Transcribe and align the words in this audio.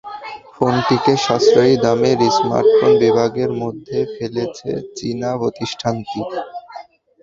ফোনটিকে 0.53 1.13
সাশ্রয়ী 1.25 1.73
দামের 1.83 2.19
স্মার্টফোন 2.37 2.91
বিভাগের 3.03 3.51
মধ্যে 3.61 3.99
ফেলেছে 4.15 4.69
চীনা 4.97 5.29
প্রতিষ্ঠানটি। 5.41 6.19